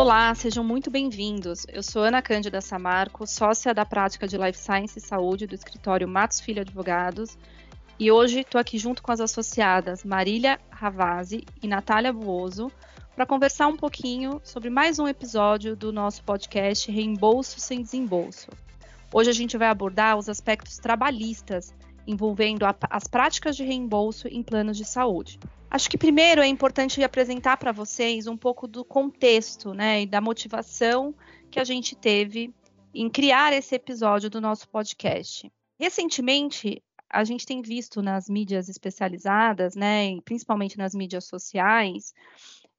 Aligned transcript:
Olá, 0.00 0.34
sejam 0.34 0.64
muito 0.64 0.90
bem-vindos. 0.90 1.66
Eu 1.68 1.82
sou 1.82 2.02
Ana 2.02 2.22
Cândida 2.22 2.62
Samarco, 2.62 3.26
sócia 3.26 3.74
da 3.74 3.84
prática 3.84 4.26
de 4.26 4.38
Life 4.38 4.58
Science 4.58 4.98
e 4.98 5.02
Saúde 5.02 5.46
do 5.46 5.54
escritório 5.54 6.08
Matos 6.08 6.40
Filho 6.40 6.62
Advogados, 6.62 7.36
e 7.98 8.10
hoje 8.10 8.40
estou 8.40 8.58
aqui 8.58 8.78
junto 8.78 9.02
com 9.02 9.12
as 9.12 9.20
associadas 9.20 10.02
Marília 10.02 10.58
Ravazzi 10.70 11.44
e 11.62 11.68
Natália 11.68 12.14
Buoso 12.14 12.72
para 13.14 13.26
conversar 13.26 13.66
um 13.66 13.76
pouquinho 13.76 14.40
sobre 14.42 14.70
mais 14.70 14.98
um 14.98 15.06
episódio 15.06 15.76
do 15.76 15.92
nosso 15.92 16.24
podcast 16.24 16.90
Reembolso 16.90 17.60
sem 17.60 17.82
Desembolso. 17.82 18.48
Hoje 19.12 19.28
a 19.28 19.34
gente 19.34 19.58
vai 19.58 19.68
abordar 19.68 20.16
os 20.16 20.30
aspectos 20.30 20.78
trabalhistas 20.78 21.74
envolvendo 22.06 22.64
a, 22.64 22.74
as 22.88 23.06
práticas 23.06 23.56
de 23.56 23.64
reembolso 23.64 24.28
em 24.28 24.42
planos 24.42 24.76
de 24.76 24.84
saúde. 24.84 25.38
Acho 25.70 25.88
que 25.88 25.96
primeiro 25.96 26.42
é 26.42 26.46
importante 26.46 27.02
apresentar 27.02 27.56
para 27.56 27.72
vocês 27.72 28.26
um 28.26 28.36
pouco 28.36 28.66
do 28.66 28.84
contexto, 28.84 29.72
né, 29.72 30.02
e 30.02 30.06
da 30.06 30.20
motivação 30.20 31.14
que 31.50 31.60
a 31.60 31.64
gente 31.64 31.94
teve 31.94 32.52
em 32.92 33.08
criar 33.08 33.52
esse 33.52 33.74
episódio 33.74 34.28
do 34.28 34.40
nosso 34.40 34.68
podcast. 34.68 35.50
Recentemente, 35.78 36.82
a 37.08 37.24
gente 37.24 37.46
tem 37.46 37.62
visto 37.62 38.02
nas 38.02 38.28
mídias 38.28 38.68
especializadas, 38.68 39.74
né, 39.74 40.20
principalmente 40.24 40.76
nas 40.76 40.94
mídias 40.94 41.24
sociais, 41.24 42.12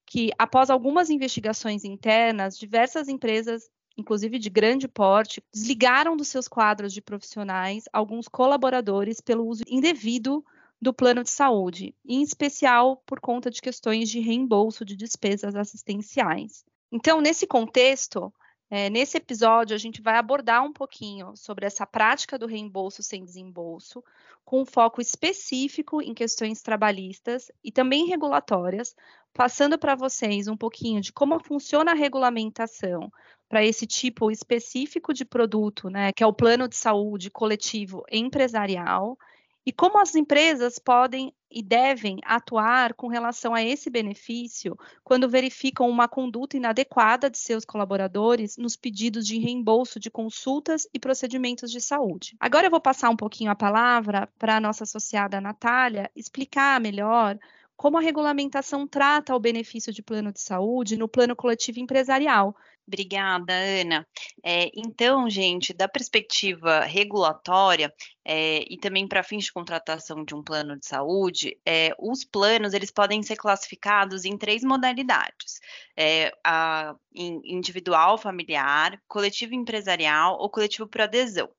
que 0.06 0.30
após 0.38 0.70
algumas 0.70 1.10
investigações 1.10 1.86
internas, 1.86 2.58
diversas 2.58 3.08
empresas 3.08 3.70
inclusive 3.98 4.40
de 4.40 4.50
grande 4.50 4.88
porte, 4.88 5.44
desligaram 5.54 6.16
dos 6.16 6.28
seus 6.28 6.48
quadros 6.48 6.94
de 6.94 7.02
profissionais 7.02 7.86
alguns 7.92 8.28
colaboradores 8.28 9.22
pelo 9.22 9.46
uso 9.46 9.64
indevido 9.68 10.44
do 10.82 10.94
plano 10.94 11.24
de 11.24 11.30
saúde, 11.30 11.94
em 12.04 12.22
especial 12.24 12.98
por 13.06 13.20
conta 13.20 13.52
de 13.52 13.62
questões 13.62 14.10
de 14.10 14.20
reembolso 14.20 14.84
de 14.84 14.96
despesas 14.96 15.56
assistenciais. 15.56 16.66
Então, 16.92 17.22
nesse 17.22 17.46
contexto, 17.46 18.34
é, 18.70 18.90
nesse 18.90 19.18
episódio, 19.18 19.76
a 19.76 19.78
gente 19.78 20.02
vai 20.02 20.16
abordar 20.16 20.64
um 20.64 20.74
pouquinho 20.74 21.36
sobre 21.36 21.66
essa 21.66 21.86
prática 21.86 22.40
do 22.40 22.48
reembolso 22.48 23.04
sem 23.04 23.24
desembolso, 23.24 24.04
com 24.44 24.62
um 24.62 24.66
foco 24.66 25.00
específico 25.00 26.02
em 26.02 26.14
questões 26.14 26.62
trabalhistas 26.62 27.52
e 27.64 27.72
também 27.72 28.08
regulatórias, 28.08 28.96
passando 29.34 29.78
para 29.78 29.94
vocês 29.94 30.48
um 30.48 30.58
pouquinho 30.58 31.00
de 31.00 31.14
como 31.14 31.40
funciona 31.44 31.92
a 31.92 31.96
regulamentação 31.96 33.12
para 33.52 33.66
esse 33.66 33.86
tipo 33.86 34.32
específico 34.32 35.14
de 35.14 35.26
produto, 35.26 35.90
né, 35.90 36.14
que 36.14 36.24
é 36.24 36.26
o 36.26 36.32
plano 36.32 36.70
de 36.70 36.78
saúde 36.78 37.30
coletivo 37.30 38.02
empresarial, 38.10 39.18
e 39.66 39.74
como 39.74 40.00
as 40.00 40.16
empresas 40.16 40.80
podem 40.80 41.34
e 41.52 41.62
devem 41.62 42.20
atuar 42.24 42.94
com 42.94 43.10
relação 43.10 43.54
a 43.54 43.62
esse 43.62 43.90
benefício 43.90 44.78
quando 45.04 45.28
verificam 45.28 45.90
uma 45.90 46.08
conduta 46.08 46.56
inadequada 46.56 47.30
de 47.30 47.38
seus 47.38 47.66
colaboradores 47.66 48.56
nos 48.56 48.78
pedidos 48.78 49.28
de 49.28 49.38
reembolso 49.38 50.00
de 50.00 50.10
consultas 50.10 50.88
e 50.94 50.98
procedimentos 50.98 51.70
de 51.70 51.82
saúde. 51.82 52.38
Agora 52.40 52.68
eu 52.68 52.72
vou 52.72 52.80
passar 52.80 53.10
um 53.10 53.18
pouquinho 53.18 53.52
a 53.52 53.56
palavra 53.56 54.30
para 54.40 54.56
a 54.56 54.62
nossa 54.62 54.86
associada 54.86 55.42
Natália 55.42 56.10
explicar 56.16 56.80
melhor 56.80 57.38
como 57.82 57.98
a 57.98 58.02
regulamentação 58.02 58.88
trata 58.88 59.36
o 59.36 59.40
benefício 59.40 59.92
de 59.92 60.04
plano 60.04 60.32
de 60.32 60.40
saúde 60.40 60.96
no 60.96 61.08
plano 61.08 61.36
coletivo 61.36 61.80
empresarial, 61.80 62.56
Obrigada, 62.92 63.54
Ana. 63.54 64.06
É, 64.44 64.70
então, 64.76 65.30
gente, 65.30 65.72
da 65.72 65.88
perspectiva 65.88 66.82
regulatória 66.82 67.90
é, 68.26 68.66
e 68.70 68.78
também 68.78 69.08
para 69.08 69.24
fins 69.24 69.46
de 69.46 69.54
contratação 69.54 70.26
de 70.26 70.36
um 70.36 70.44
plano 70.44 70.78
de 70.78 70.86
saúde, 70.86 71.58
é, 71.66 71.96
os 71.98 72.26
planos 72.26 72.74
eles 72.74 72.92
podem 72.92 73.24
ser 73.24 73.38
classificados 73.38 74.26
em 74.26 74.38
três 74.38 74.62
modalidades: 74.62 75.62
é, 75.96 76.34
a, 76.44 76.94
individual, 77.16 78.18
familiar, 78.18 79.02
coletivo 79.08 79.56
empresarial 79.56 80.38
ou 80.38 80.50
coletivo 80.50 80.86
por 80.86 81.00
adesão. 81.00 81.50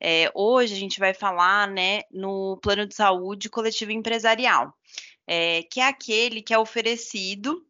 É, 0.00 0.30
hoje 0.36 0.72
a 0.72 0.78
gente 0.78 1.00
vai 1.00 1.12
falar, 1.12 1.66
né, 1.66 2.02
no 2.12 2.58
plano 2.62 2.86
de 2.86 2.94
saúde 2.94 3.50
coletivo 3.50 3.90
empresarial, 3.90 4.72
é, 5.26 5.64
que 5.64 5.80
é 5.80 5.88
aquele 5.88 6.42
que 6.42 6.54
é 6.54 6.58
oferecido 6.58 7.65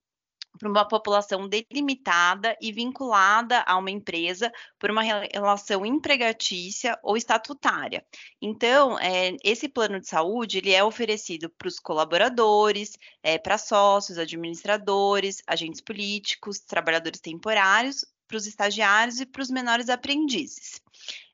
para 0.56 0.68
uma 0.68 0.86
população 0.86 1.48
delimitada 1.48 2.56
e 2.60 2.72
vinculada 2.72 3.62
a 3.66 3.76
uma 3.76 3.90
empresa 3.90 4.50
por 4.78 4.90
uma 4.90 5.02
relação 5.02 5.84
empregatícia 5.84 6.98
ou 7.02 7.16
estatutária. 7.16 8.04
Então, 8.40 8.98
é, 8.98 9.36
esse 9.44 9.68
plano 9.68 10.00
de 10.00 10.08
saúde 10.08 10.58
ele 10.58 10.72
é 10.72 10.82
oferecido 10.82 11.50
para 11.50 11.68
os 11.68 11.78
colaboradores, 11.78 12.92
é, 13.22 13.38
para 13.38 13.58
sócios, 13.58 14.18
administradores, 14.18 15.42
agentes 15.46 15.80
políticos, 15.80 16.58
trabalhadores 16.60 17.20
temporários, 17.20 18.04
para 18.26 18.36
os 18.36 18.46
estagiários 18.46 19.20
e 19.20 19.26
para 19.26 19.42
os 19.42 19.50
menores 19.50 19.88
aprendizes. 19.88 20.80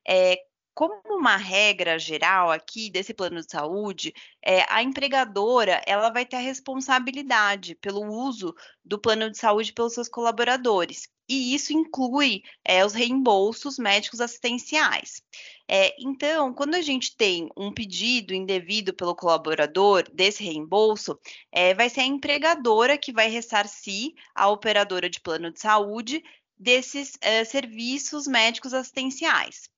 É, 0.06 0.36
como 0.74 1.02
uma 1.06 1.36
regra 1.36 1.98
geral 1.98 2.50
aqui 2.50 2.90
desse 2.90 3.12
plano 3.12 3.40
de 3.40 3.50
saúde, 3.50 4.14
é, 4.42 4.64
a 4.72 4.82
empregadora 4.82 5.82
ela 5.86 6.10
vai 6.10 6.24
ter 6.24 6.36
a 6.36 6.40
responsabilidade 6.40 7.74
pelo 7.74 8.02
uso 8.06 8.54
do 8.84 8.98
plano 8.98 9.30
de 9.30 9.38
saúde 9.38 9.72
pelos 9.72 9.92
seus 9.92 10.08
colaboradores. 10.08 11.08
E 11.28 11.54
isso 11.54 11.72
inclui 11.72 12.42
é, 12.64 12.84
os 12.84 12.94
reembolsos 12.94 13.78
médicos 13.78 14.20
assistenciais. 14.20 15.22
É, 15.68 15.94
então, 15.98 16.52
quando 16.52 16.74
a 16.74 16.82
gente 16.82 17.16
tem 17.16 17.48
um 17.56 17.72
pedido 17.72 18.34
indevido 18.34 18.92
pelo 18.94 19.14
colaborador 19.14 20.04
desse 20.12 20.42
reembolso, 20.42 21.18
vai 21.76 21.88
ser 21.88 22.00
a 22.00 22.06
empregadora 22.06 22.98
que 22.98 23.12
vai 23.12 23.28
ressarcir 23.28 24.12
a 24.34 24.48
operadora 24.48 25.08
de 25.08 25.20
plano 25.20 25.50
de 25.50 25.60
saúde 25.60 26.22
desses 26.58 27.18
serviços 27.46 28.26
médicos 28.26 28.74
assistenciais. 28.74 29.71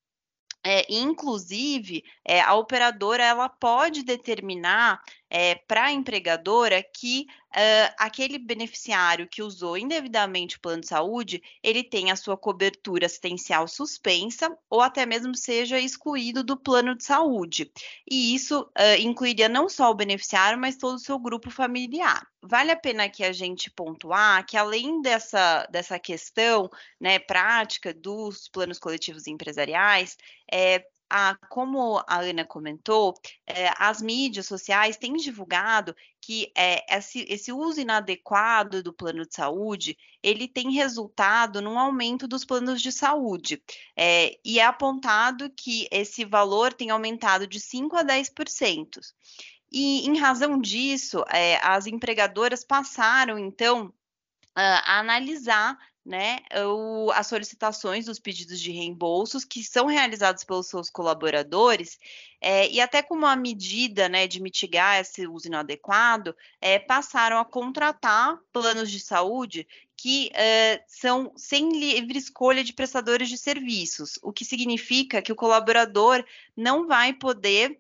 É, 0.67 0.87
inclusive, 0.93 2.03
é, 2.25 2.41
a 2.41 2.55
operadora 2.55 3.23
ela 3.23 3.49
pode 3.49 4.03
determinar 4.03 5.03
é, 5.37 5.57
para 5.57 5.87
a 5.87 5.93
empregadora 5.93 6.81
que 6.81 7.27
uh, 7.51 7.95
aquele 7.99 8.39
beneficiário 8.39 9.27
que 9.27 9.43
usou 9.43 9.77
indevidamente 9.77 10.57
o 10.57 10.61
plano 10.61 10.83
de 10.83 10.87
saúde, 10.87 11.43
ele 11.61 11.83
tem 11.83 12.13
a 12.13 12.17
sua 12.17 12.37
cobertura 12.37 13.07
assistencial 13.07 13.67
suspensa 13.67 14.57
ou 14.71 14.81
até 14.81 15.05
mesmo 15.05 15.35
seja 15.35 15.81
excluído 15.81 16.45
do 16.45 16.57
plano 16.57 16.95
de 16.95 17.03
saúde. 17.03 17.69
E 18.09 18.33
isso 18.33 18.61
uh, 18.61 19.01
incluiria 19.01 19.49
não 19.49 19.69
só 19.69 19.91
o 19.91 19.95
beneficiário, 19.97 20.57
mas 20.57 20.77
todo 20.77 20.95
o 20.95 21.01
seu 21.01 21.19
grupo 21.19 21.51
familiar. 21.51 22.25
Vale 22.41 22.71
a 22.71 22.77
pena 22.77 23.09
que 23.09 23.25
a 23.25 23.33
gente 23.33 23.73
pontuar 23.73 24.47
que 24.47 24.57
além 24.57 25.03
dessa, 25.03 25.67
dessa 25.67 25.99
questão 25.99 26.71
né, 27.01 27.19
prática 27.19 27.93
dos 27.93 28.47
planos 28.47 28.79
coletivos 28.79 29.27
empresariais, 29.27 30.17
é, 30.53 30.87
a, 31.09 31.37
como 31.49 32.03
a 32.07 32.21
Ana 32.21 32.45
comentou, 32.45 33.15
é, 33.47 33.73
as 33.79 34.01
mídias 34.01 34.47
sociais 34.47 34.97
têm 34.97 35.15
divulgado 35.15 35.95
que 36.21 36.51
é, 36.57 36.97
esse, 36.97 37.27
esse, 37.29 37.53
uso 37.53 37.81
inadequado 37.81 38.83
do 38.83 38.93
plano 38.93 39.27
de 39.27 39.35
saúde, 39.35 39.97
ele 40.23 40.49
tem 40.49 40.73
resultado 40.73 41.61
num 41.61 41.79
aumento 41.79 42.27
dos 42.27 42.45
planos 42.45 42.81
de 42.81 42.91
saúde. 42.91 43.63
É, 43.95 44.39
e 44.45 44.59
é 44.59 44.65
apontado 44.65 45.51
que 45.51 45.87
esse 45.91 46.25
valor 46.25 46.73
tem 46.73 46.89
aumentado 46.91 47.47
de 47.47 47.61
5% 47.61 47.95
a 47.95 48.05
10%. 48.05 49.01
E, 49.71 50.07
em 50.07 50.17
razão 50.17 50.59
disso, 50.59 51.25
é, 51.29 51.57
as 51.63 51.87
empregadoras 51.87 52.65
passaram, 52.65 53.39
então, 53.39 53.93
a 54.55 55.01
analisar 55.01 55.77
né, 56.05 56.41
o, 56.67 57.11
as 57.13 57.27
solicitações 57.27 58.05
dos 58.05 58.19
pedidos 58.19 58.61
de 58.61 58.71
reembolsos 58.71 59.45
que 59.45 59.65
são 59.65 59.87
realizados 59.87 60.45
pelos 60.45 60.67
seus 60.67 60.91
colaboradores, 60.91 61.99
é, 62.41 62.69
e 62.69 62.81
até 62.81 63.03
como 63.03 63.23
uma 63.23 63.35
medida 63.35 64.07
né, 64.09 64.27
de 64.27 64.41
mitigar 64.41 65.01
esse 65.01 65.27
uso 65.27 65.47
inadequado, 65.47 66.37
é, 66.61 66.79
passaram 66.79 67.39
a 67.39 67.45
contratar 67.45 68.39
planos 68.53 68.91
de 68.91 69.01
saúde 69.01 69.67
que 69.97 70.31
é, 70.35 70.85
são 70.87 71.33
sem 71.37 71.71
livre 71.71 72.19
escolha 72.19 72.63
de 72.63 72.75
prestadores 72.75 73.29
de 73.29 73.39
serviços, 73.39 74.19
o 74.23 74.33
que 74.33 74.45
significa 74.45 75.23
que 75.23 75.33
o 75.33 75.37
colaborador 75.37 76.23
não 76.55 76.87
vai 76.87 77.15
poder 77.15 77.79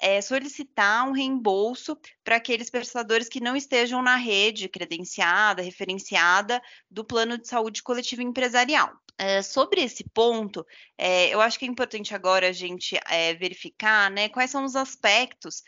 é, 0.00 0.20
solicitar 0.20 1.06
um 1.08 1.12
reembolso 1.12 1.96
para 2.24 2.36
aqueles 2.36 2.70
prestadores 2.70 3.28
que 3.28 3.40
não 3.40 3.54
estejam 3.54 4.02
na 4.02 4.16
rede 4.16 4.68
credenciada, 4.68 5.62
referenciada 5.62 6.60
do 6.90 7.04
plano 7.04 7.38
de 7.38 7.46
saúde 7.46 7.82
coletivo 7.82 8.22
empresarial. 8.22 8.92
É, 9.18 9.42
sobre 9.42 9.82
esse 9.82 10.02
ponto, 10.02 10.66
é, 10.96 11.28
eu 11.28 11.42
acho 11.42 11.58
que 11.58 11.66
é 11.66 11.68
importante 11.68 12.14
agora 12.14 12.48
a 12.48 12.52
gente 12.52 12.98
é, 13.06 13.34
verificar 13.34 14.10
né, 14.10 14.30
quais 14.30 14.50
são 14.50 14.64
os 14.64 14.74
aspectos 14.74 15.62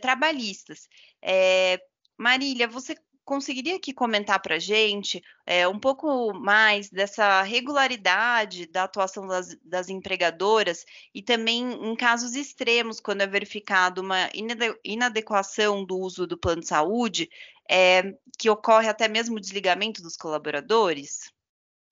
trabalhistas. 0.00 0.88
Marília, 2.18 2.66
você 2.66 2.96
conseguiria 3.28 3.76
aqui 3.76 3.92
comentar 3.92 4.40
para 4.40 4.54
a 4.54 4.58
gente 4.58 5.22
é, 5.44 5.68
um 5.68 5.78
pouco 5.78 6.32
mais 6.32 6.88
dessa 6.88 7.42
regularidade 7.42 8.66
da 8.66 8.84
atuação 8.84 9.26
das, 9.26 9.54
das, 9.62 9.90
empregadoras 9.90 10.86
e 11.14 11.22
também 11.22 11.60
em 11.60 11.94
casos 11.94 12.34
extremos, 12.34 13.00
quando 13.00 13.20
é 13.20 13.26
verificado 13.26 14.00
uma 14.00 14.30
inadequação 14.82 15.84
do 15.84 15.98
uso 15.98 16.26
do 16.26 16.38
plano 16.38 16.62
de 16.62 16.68
saúde, 16.68 17.28
é, 17.70 18.14
que 18.38 18.48
ocorre 18.48 18.88
até 18.88 19.06
mesmo 19.06 19.36
o 19.36 19.40
desligamento 19.40 20.00
dos 20.00 20.16
colaboradores? 20.16 21.30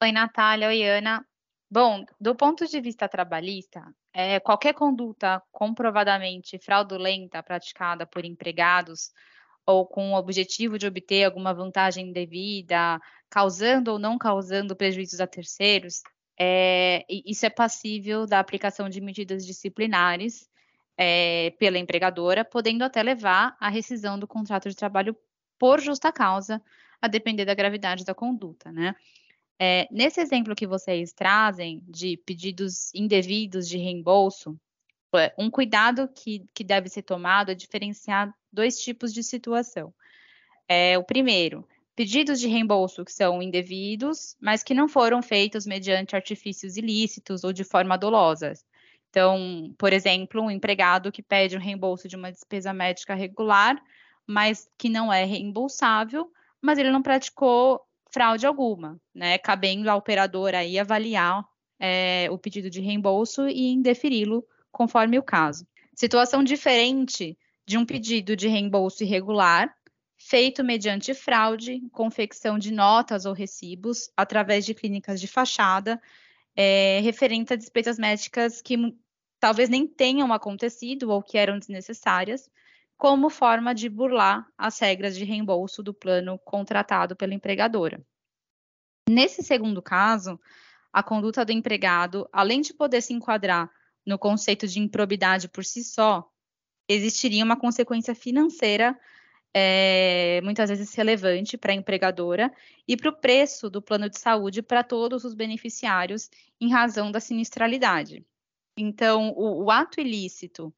Oi, 0.02 0.12
Natália. 0.12 0.68
Oi, 0.68 0.82
Ana. 0.84 1.22
Bom, 1.70 2.02
do 2.18 2.34
ponto 2.34 2.66
de 2.66 2.80
vista 2.80 3.06
trabalhista, 3.06 3.84
é, 4.10 4.40
qualquer 4.40 4.72
conduta 4.72 5.42
comprovadamente 5.52 6.58
fraudulenta 6.58 7.42
praticada 7.42 8.06
por 8.06 8.24
empregados 8.24 9.10
ou 9.66 9.84
com 9.84 10.12
o 10.12 10.16
objetivo 10.16 10.78
de 10.78 10.86
obter 10.86 11.24
alguma 11.24 11.52
vantagem 11.52 12.08
indevida, 12.08 13.00
causando 13.28 13.92
ou 13.92 13.98
não 13.98 14.16
causando 14.16 14.76
prejuízos 14.76 15.20
a 15.20 15.26
terceiros, 15.26 16.02
é, 16.38 17.04
isso 17.08 17.44
é 17.44 17.50
passível 17.50 18.26
da 18.26 18.38
aplicação 18.38 18.88
de 18.88 19.00
medidas 19.00 19.44
disciplinares 19.44 20.48
é, 20.96 21.50
pela 21.58 21.78
empregadora, 21.78 22.44
podendo 22.44 22.84
até 22.84 23.02
levar 23.02 23.56
à 23.58 23.68
rescisão 23.68 24.18
do 24.18 24.26
contrato 24.26 24.68
de 24.68 24.76
trabalho 24.76 25.16
por 25.58 25.80
justa 25.80 26.12
causa, 26.12 26.62
a 27.00 27.08
depender 27.08 27.44
da 27.44 27.54
gravidade 27.54 28.04
da 28.04 28.14
conduta, 28.14 28.70
né? 28.70 28.94
É, 29.58 29.88
nesse 29.90 30.20
exemplo 30.20 30.54
que 30.54 30.66
vocês 30.66 31.12
trazem 31.12 31.82
de 31.88 32.18
pedidos 32.18 32.92
indevidos 32.94 33.66
de 33.66 33.78
reembolso, 33.78 34.58
é, 35.18 35.34
um 35.38 35.50
cuidado 35.50 36.08
que, 36.08 36.46
que 36.54 36.64
deve 36.64 36.88
ser 36.88 37.02
tomado 37.02 37.50
é 37.50 37.54
diferenciar 37.54 38.34
dois 38.52 38.78
tipos 38.80 39.12
de 39.12 39.22
situação. 39.22 39.92
É, 40.68 40.98
o 40.98 41.04
primeiro, 41.04 41.66
pedidos 41.94 42.40
de 42.40 42.48
reembolso 42.48 43.04
que 43.04 43.12
são 43.12 43.42
indevidos, 43.42 44.36
mas 44.40 44.62
que 44.62 44.74
não 44.74 44.88
foram 44.88 45.22
feitos 45.22 45.66
mediante 45.66 46.14
artifícios 46.14 46.76
ilícitos 46.76 47.44
ou 47.44 47.52
de 47.52 47.64
forma 47.64 47.96
dolosa. 47.96 48.52
Então, 49.08 49.74
por 49.78 49.92
exemplo, 49.92 50.42
um 50.42 50.50
empregado 50.50 51.10
que 51.10 51.22
pede 51.22 51.56
um 51.56 51.60
reembolso 51.60 52.06
de 52.06 52.16
uma 52.16 52.30
despesa 52.30 52.72
médica 52.72 53.14
regular, 53.14 53.82
mas 54.26 54.68
que 54.76 54.88
não 54.88 55.10
é 55.10 55.24
reembolsável, 55.24 56.30
mas 56.60 56.78
ele 56.78 56.90
não 56.90 57.02
praticou 57.02 57.80
fraude 58.10 58.46
alguma, 58.46 59.00
né? 59.14 59.38
Cabendo 59.38 59.88
à 59.88 59.96
operadora 59.96 60.58
aí 60.58 60.78
avaliar 60.78 61.44
é, 61.78 62.28
o 62.30 62.38
pedido 62.38 62.68
de 62.68 62.80
reembolso 62.80 63.48
e 63.48 63.68
indeferi-lo 63.68 64.44
conforme 64.76 65.18
o 65.18 65.22
caso. 65.22 65.66
Situação 65.94 66.44
diferente 66.44 67.38
de 67.64 67.78
um 67.78 67.86
pedido 67.86 68.36
de 68.36 68.46
reembolso 68.46 69.02
irregular 69.02 69.74
feito 70.18 70.62
mediante 70.62 71.14
fraude, 71.14 71.80
confecção 71.92 72.58
de 72.58 72.70
notas 72.70 73.24
ou 73.24 73.32
recibos 73.32 74.10
através 74.14 74.66
de 74.66 74.74
clínicas 74.74 75.18
de 75.18 75.26
fachada, 75.26 75.98
é, 76.54 77.00
referente 77.00 77.54
a 77.54 77.56
despesas 77.56 77.98
médicas 77.98 78.60
que 78.60 78.76
talvez 79.40 79.70
nem 79.70 79.86
tenham 79.86 80.30
acontecido 80.30 81.10
ou 81.10 81.22
que 81.22 81.38
eram 81.38 81.58
desnecessárias, 81.58 82.50
como 82.98 83.30
forma 83.30 83.74
de 83.74 83.88
burlar 83.88 84.46
as 84.58 84.78
regras 84.78 85.16
de 85.16 85.24
reembolso 85.24 85.82
do 85.82 85.94
plano 85.94 86.38
contratado 86.44 87.16
pela 87.16 87.32
empregadora. 87.32 88.04
Nesse 89.08 89.42
segundo 89.42 89.80
caso, 89.80 90.38
a 90.92 91.02
conduta 91.02 91.46
do 91.46 91.52
empregado, 91.52 92.28
além 92.30 92.60
de 92.60 92.74
poder 92.74 93.00
se 93.00 93.14
enquadrar 93.14 93.70
no 94.06 94.18
conceito 94.18 94.66
de 94.66 94.78
improbidade 94.78 95.48
por 95.48 95.64
si 95.64 95.82
só, 95.82 96.30
existiria 96.88 97.44
uma 97.44 97.58
consequência 97.58 98.14
financeira 98.14 98.96
é, 99.58 100.38
muitas 100.42 100.68
vezes 100.68 100.94
relevante 100.94 101.56
para 101.56 101.72
a 101.72 101.74
empregadora 101.74 102.52
e 102.86 102.94
para 102.94 103.08
o 103.08 103.16
preço 103.16 103.70
do 103.70 103.80
plano 103.80 104.10
de 104.10 104.18
saúde 104.18 104.60
para 104.60 104.84
todos 104.84 105.24
os 105.24 105.32
beneficiários 105.32 106.30
em 106.60 106.70
razão 106.70 107.10
da 107.10 107.20
sinistralidade. 107.20 108.22
Então, 108.76 109.30
o, 109.30 109.64
o 109.64 109.70
ato 109.70 109.98
ilícito 109.98 110.74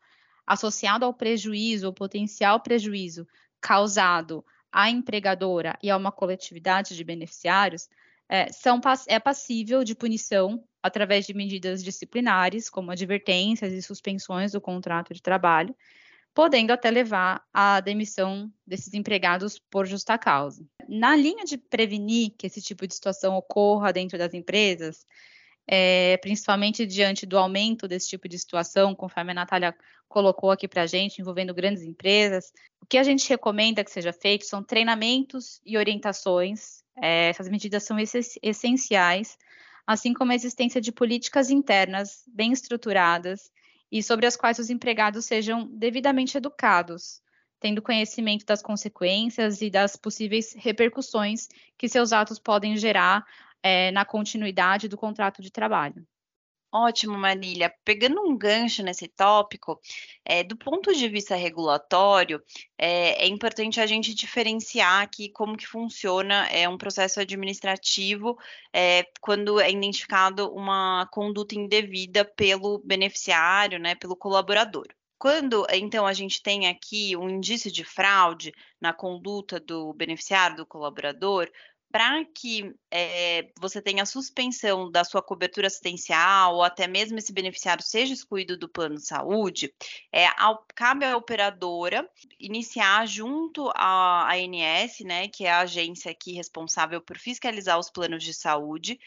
associado 0.46 1.04
ao 1.04 1.12
prejuízo 1.12 1.88
ou 1.88 1.92
potencial 1.92 2.60
prejuízo 2.60 3.26
causado 3.60 4.44
à 4.70 4.88
empregadora 4.88 5.76
e 5.82 5.90
a 5.90 5.96
uma 5.96 6.12
coletividade 6.12 6.96
de 6.96 7.02
beneficiários 7.02 7.88
é, 8.28 8.52
são, 8.52 8.80
é 9.06 9.18
passível 9.18 9.82
de 9.82 9.94
punição 9.94 10.62
através 10.82 11.26
de 11.26 11.34
medidas 11.34 11.82
disciplinares, 11.82 12.68
como 12.68 12.90
advertências 12.90 13.72
e 13.72 13.82
suspensões 13.82 14.52
do 14.52 14.60
contrato 14.60 15.14
de 15.14 15.22
trabalho, 15.22 15.74
podendo 16.34 16.70
até 16.70 16.90
levar 16.90 17.42
à 17.52 17.80
demissão 17.80 18.52
desses 18.66 18.94
empregados 18.94 19.58
por 19.58 19.86
justa 19.86 20.16
causa. 20.16 20.64
Na 20.88 21.16
linha 21.16 21.44
de 21.44 21.58
prevenir 21.58 22.32
que 22.38 22.46
esse 22.46 22.62
tipo 22.62 22.86
de 22.86 22.94
situação 22.94 23.36
ocorra 23.36 23.92
dentro 23.92 24.16
das 24.16 24.34
empresas, 24.34 25.04
é, 25.66 26.16
principalmente 26.18 26.86
diante 26.86 27.26
do 27.26 27.36
aumento 27.36 27.86
desse 27.86 28.08
tipo 28.08 28.28
de 28.28 28.38
situação, 28.38 28.94
conforme 28.94 29.32
a 29.32 29.34
Natália 29.34 29.76
colocou 30.08 30.50
aqui 30.50 30.66
para 30.66 30.82
a 30.82 30.86
gente, 30.86 31.20
envolvendo 31.20 31.52
grandes 31.52 31.82
empresas. 31.82 32.50
O 32.80 32.86
que 32.86 32.96
a 32.96 33.02
gente 33.02 33.28
recomenda 33.28 33.84
que 33.84 33.90
seja 33.90 34.12
feito 34.12 34.46
são 34.46 34.62
treinamentos 34.62 35.60
e 35.64 35.76
orientações. 35.76 36.82
É, 37.00 37.28
essas 37.28 37.48
medidas 37.48 37.84
são 37.84 37.96
essenciais, 38.42 39.38
assim 39.86 40.12
como 40.12 40.32
a 40.32 40.34
existência 40.34 40.80
de 40.80 40.92
políticas 40.92 41.50
internas 41.50 42.24
bem 42.26 42.52
estruturadas 42.52 43.50
e 43.90 44.02
sobre 44.02 44.26
as 44.26 44.36
quais 44.36 44.58
os 44.58 44.70
empregados 44.70 45.24
sejam 45.24 45.66
devidamente 45.66 46.36
educados, 46.36 47.22
tendo 47.58 47.82
conhecimento 47.82 48.44
das 48.44 48.62
consequências 48.62 49.62
e 49.62 49.70
das 49.70 49.96
possíveis 49.96 50.54
repercussões 50.56 51.48
que 51.76 51.88
seus 51.88 52.12
atos 52.12 52.38
podem 52.38 52.76
gerar 52.76 53.24
é, 53.62 53.90
na 53.90 54.04
continuidade 54.04 54.88
do 54.88 54.96
contrato 54.96 55.42
de 55.42 55.50
trabalho. 55.50 56.06
Ótimo, 56.70 57.16
Marília. 57.16 57.74
Pegando 57.82 58.20
um 58.20 58.36
gancho 58.36 58.82
nesse 58.82 59.08
tópico, 59.08 59.80
é, 60.22 60.44
do 60.44 60.54
ponto 60.54 60.94
de 60.94 61.08
vista 61.08 61.34
regulatório, 61.34 62.42
é, 62.76 63.24
é, 63.24 63.26
importante 63.26 63.80
a 63.80 63.86
gente 63.86 64.14
diferenciar 64.14 65.02
aqui 65.02 65.30
como 65.30 65.56
que 65.56 65.66
funciona 65.66 66.46
é, 66.48 66.68
um 66.68 66.76
processo 66.76 67.20
administrativo 67.20 68.38
é, 68.70 69.04
quando 69.20 69.58
é 69.58 69.70
identificado 69.70 70.52
uma 70.52 71.08
conduta 71.10 71.54
indevida 71.54 72.22
pelo 72.24 72.80
beneficiário, 72.84 73.78
né, 73.78 73.94
pelo 73.94 74.14
colaborador. 74.14 74.86
Quando, 75.18 75.66
então, 75.72 76.06
a 76.06 76.12
gente 76.12 76.42
tem 76.42 76.68
aqui 76.68 77.16
um 77.16 77.28
indício 77.28 77.72
de 77.72 77.82
fraude 77.82 78.52
na 78.80 78.92
conduta 78.92 79.58
do 79.58 79.92
beneficiário, 79.94 80.56
do 80.58 80.66
colaborador, 80.66 81.50
para 81.90 82.22
que 82.26 82.74
é, 82.90 83.50
você 83.58 83.80
tenha 83.80 84.04
suspensão 84.04 84.90
da 84.90 85.04
sua 85.04 85.22
cobertura 85.22 85.68
assistencial 85.68 86.56
ou 86.56 86.62
até 86.62 86.86
mesmo 86.86 87.18
esse 87.18 87.32
beneficiário 87.32 87.82
seja 87.82 88.12
excluído 88.12 88.58
do 88.58 88.68
plano 88.68 88.96
de 88.96 89.06
saúde, 89.06 89.72
é, 90.12 90.26
ao, 90.36 90.64
cabe 90.74 91.06
à 91.06 91.16
operadora 91.16 92.08
iniciar 92.38 93.06
junto 93.06 93.70
à 93.74 94.28
ANS, 94.34 95.00
né, 95.00 95.28
que 95.28 95.46
é 95.46 95.50
a 95.50 95.60
agência 95.60 96.10
aqui 96.10 96.32
responsável 96.32 97.00
por 97.00 97.16
fiscalizar 97.16 97.78
os 97.78 97.90
planos 97.90 98.22
de 98.22 98.34
saúde, 98.34 99.00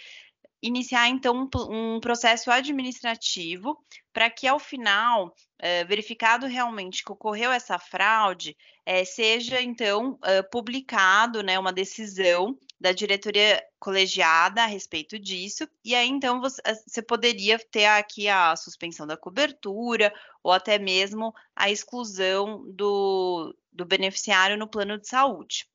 iniciar 0.62 1.08
então 1.08 1.50
um, 1.56 1.96
um 1.96 2.00
processo 2.00 2.50
administrativo 2.50 3.78
para 4.14 4.30
que 4.30 4.48
ao 4.48 4.60
final, 4.60 5.36
eh, 5.58 5.84
verificado 5.86 6.46
realmente 6.46 7.04
que 7.04 7.12
ocorreu 7.12 7.52
essa 7.52 7.80
fraude, 7.80 8.56
eh, 8.86 9.04
seja 9.04 9.60
então 9.60 10.20
publicado 10.52 11.42
né, 11.42 11.58
uma 11.58 11.74
decisão 11.74 12.56
da 12.82 12.92
diretoria 12.92 13.64
colegiada 13.80 14.64
a 14.64 14.66
respeito 14.66 15.20
disso, 15.20 15.70
e 15.86 15.94
aí 15.94 16.10
então 16.10 16.42
você, 16.42 16.60
você 16.88 17.00
poderia 17.00 17.60
ter 17.60 17.86
aqui 17.86 18.28
a 18.28 18.56
suspensão 18.56 19.06
da 19.06 19.16
cobertura 19.16 20.12
ou 20.42 20.52
até 20.52 20.80
mesmo 20.80 21.32
a 21.56 21.70
exclusão 21.70 22.66
do, 22.72 23.56
do 23.72 23.86
beneficiário 23.86 24.58
no 24.58 24.68
plano 24.68 24.98
de 24.98 25.08
saúde. 25.08 25.68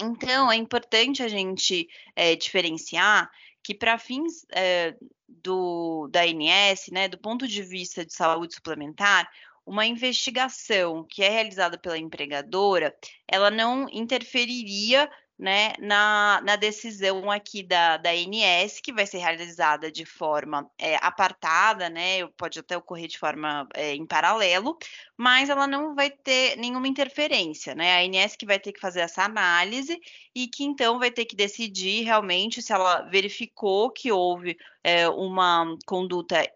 Então, 0.00 0.50
é 0.50 0.56
importante 0.56 1.22
a 1.22 1.28
gente 1.28 1.86
é, 2.16 2.34
diferenciar 2.34 3.30
que 3.62 3.74
para 3.74 3.98
fins 3.98 4.46
é, 4.50 4.96
do, 5.28 6.08
da 6.08 6.22
ANS, 6.22 6.88
né, 6.90 7.08
do 7.08 7.18
ponto 7.18 7.46
de 7.46 7.62
vista 7.62 8.06
de 8.06 8.14
saúde 8.14 8.54
suplementar, 8.54 9.30
uma 9.66 9.84
investigação 9.84 11.04
que 11.04 11.22
é 11.22 11.28
realizada 11.28 11.76
pela 11.76 11.98
empregadora, 11.98 12.96
ela 13.26 13.50
não 13.50 13.86
interferiria 13.90 15.10
né, 15.38 15.72
na, 15.78 16.40
na 16.42 16.56
decisão 16.56 17.30
aqui 17.30 17.62
da, 17.62 17.96
da 17.96 18.10
ANS, 18.10 18.80
que 18.80 18.92
vai 18.92 19.06
ser 19.06 19.18
realizada 19.18 19.90
de 19.90 20.04
forma 20.04 20.68
é, 20.76 20.96
apartada, 20.96 21.88
né, 21.88 22.26
pode 22.36 22.58
até 22.58 22.76
ocorrer 22.76 23.06
de 23.06 23.18
forma 23.18 23.68
é, 23.74 23.94
em 23.94 24.04
paralelo, 24.04 24.76
mas 25.16 25.48
ela 25.48 25.66
não 25.66 25.94
vai 25.94 26.10
ter 26.10 26.56
nenhuma 26.56 26.88
interferência, 26.88 27.72
né, 27.74 27.96
a 27.96 28.00
ANS 28.00 28.34
que 28.34 28.46
vai 28.46 28.58
ter 28.58 28.72
que 28.72 28.80
fazer 28.80 29.00
essa 29.00 29.22
análise 29.22 30.00
e 30.34 30.48
que 30.48 30.64
então 30.64 30.98
vai 30.98 31.10
ter 31.10 31.24
que 31.24 31.36
decidir 31.36 32.02
realmente 32.02 32.60
se 32.60 32.72
ela 32.72 33.02
verificou 33.02 33.90
que 33.90 34.10
houve 34.10 34.58
é, 34.82 35.08
uma 35.08 35.76
conduta 35.86 36.50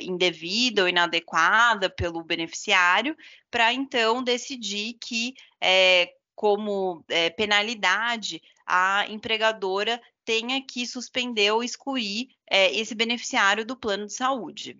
indevida 0.00 0.82
ou 0.82 0.88
inadequada 0.88 1.88
pelo 1.90 2.22
beneficiário, 2.22 3.16
para 3.50 3.72
então 3.72 4.22
decidir 4.22 4.94
que 5.00 5.34
como 6.38 7.04
é, 7.08 7.30
penalidade 7.30 8.40
a 8.64 9.04
empregadora 9.08 10.00
tenha 10.24 10.64
que 10.64 10.86
suspender 10.86 11.50
ou 11.50 11.64
excluir 11.64 12.28
é, 12.48 12.72
esse 12.78 12.94
beneficiário 12.94 13.66
do 13.66 13.76
plano 13.76 14.06
de 14.06 14.12
saúde. 14.12 14.78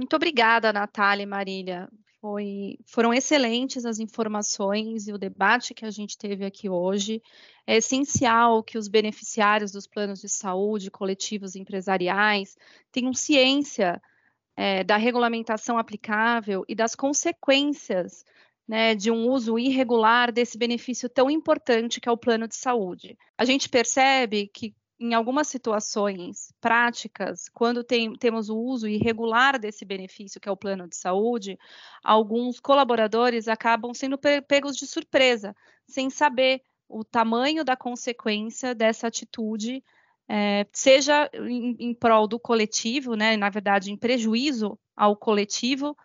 Muito 0.00 0.16
obrigada, 0.16 0.72
Natália 0.72 1.24
e 1.24 1.26
Marília. 1.26 1.86
Foi, 2.18 2.78
foram 2.86 3.12
excelentes 3.12 3.84
as 3.84 3.98
informações 3.98 5.06
e 5.06 5.12
o 5.12 5.18
debate 5.18 5.74
que 5.74 5.84
a 5.84 5.90
gente 5.90 6.16
teve 6.16 6.46
aqui 6.46 6.66
hoje. 6.66 7.22
É 7.66 7.76
essencial 7.76 8.62
que 8.62 8.78
os 8.78 8.88
beneficiários 8.88 9.72
dos 9.72 9.86
planos 9.86 10.22
de 10.22 10.30
saúde 10.30 10.90
coletivos 10.90 11.56
empresariais 11.56 12.56
tenham 12.90 13.12
ciência 13.12 14.00
é, 14.56 14.82
da 14.82 14.96
regulamentação 14.96 15.76
aplicável 15.76 16.64
e 16.66 16.74
das 16.74 16.94
consequências 16.94 18.24
né, 18.66 18.94
de 18.94 19.10
um 19.10 19.28
uso 19.28 19.58
irregular 19.58 20.32
desse 20.32 20.58
benefício 20.58 21.08
tão 21.08 21.30
importante 21.30 22.00
que 22.00 22.08
é 22.08 22.12
o 22.12 22.16
plano 22.16 22.48
de 22.48 22.56
saúde. 22.56 23.16
A 23.38 23.44
gente 23.44 23.68
percebe 23.68 24.48
que 24.48 24.74
em 24.98 25.12
algumas 25.12 25.46
situações 25.48 26.52
práticas, 26.60 27.48
quando 27.50 27.84
tem, 27.84 28.14
temos 28.14 28.48
o 28.48 28.56
uso 28.56 28.88
irregular 28.88 29.58
desse 29.58 29.84
benefício, 29.84 30.40
que 30.40 30.48
é 30.48 30.52
o 30.52 30.56
plano 30.56 30.88
de 30.88 30.96
saúde, 30.96 31.58
alguns 32.02 32.58
colaboradores 32.58 33.46
acabam 33.46 33.92
sendo 33.92 34.18
pegos 34.18 34.76
de 34.76 34.86
surpresa, 34.86 35.54
sem 35.86 36.08
saber 36.08 36.62
o 36.88 37.04
tamanho 37.04 37.64
da 37.64 37.76
consequência 37.76 38.74
dessa 38.74 39.08
atitude, 39.08 39.84
é, 40.28 40.66
seja 40.72 41.30
em, 41.34 41.76
em 41.78 41.94
prol 41.94 42.26
do 42.26 42.40
coletivo, 42.40 43.14
né, 43.14 43.36
na 43.36 43.50
verdade, 43.50 43.92
em 43.92 43.96
prejuízo 43.96 44.78
ao 44.96 45.14
coletivo 45.14 45.96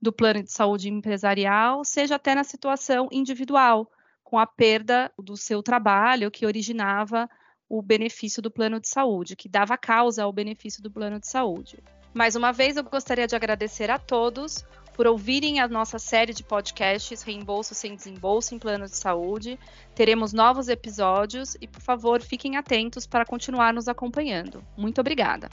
do 0.00 0.12
plano 0.12 0.42
de 0.42 0.52
saúde 0.52 0.88
empresarial, 0.88 1.84
seja 1.84 2.16
até 2.16 2.34
na 2.34 2.44
situação 2.44 3.08
individual, 3.10 3.90
com 4.22 4.38
a 4.38 4.46
perda 4.46 5.10
do 5.18 5.36
seu 5.36 5.62
trabalho 5.62 6.30
que 6.30 6.46
originava 6.46 7.28
o 7.68 7.82
benefício 7.82 8.40
do 8.40 8.50
plano 8.50 8.80
de 8.80 8.88
saúde, 8.88 9.36
que 9.36 9.48
dava 9.48 9.76
causa 9.76 10.22
ao 10.22 10.32
benefício 10.32 10.82
do 10.82 10.90
plano 10.90 11.18
de 11.18 11.28
saúde. 11.28 11.82
Mais 12.14 12.34
uma 12.34 12.52
vez, 12.52 12.76
eu 12.76 12.84
gostaria 12.84 13.26
de 13.26 13.36
agradecer 13.36 13.90
a 13.90 13.98
todos 13.98 14.64
por 14.94 15.06
ouvirem 15.06 15.60
a 15.60 15.68
nossa 15.68 15.98
série 15.98 16.34
de 16.34 16.42
podcasts 16.42 17.22
Reembolso 17.22 17.74
sem 17.74 17.94
Desembolso 17.94 18.54
em 18.54 18.58
Plano 18.58 18.86
de 18.86 18.96
Saúde. 18.96 19.56
Teremos 19.94 20.32
novos 20.32 20.68
episódios 20.68 21.56
e, 21.60 21.68
por 21.68 21.80
favor, 21.80 22.20
fiquem 22.20 22.56
atentos 22.56 23.06
para 23.06 23.24
continuar 23.24 23.72
nos 23.72 23.86
acompanhando. 23.86 24.64
Muito 24.76 25.00
obrigada. 25.00 25.48